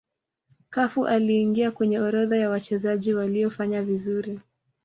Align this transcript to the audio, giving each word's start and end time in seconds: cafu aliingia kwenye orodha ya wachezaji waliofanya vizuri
cafu 0.69 1.07
aliingia 1.07 1.71
kwenye 1.71 1.99
orodha 1.99 2.37
ya 2.37 2.49
wachezaji 2.49 3.13
waliofanya 3.13 3.83
vizuri 3.83 4.39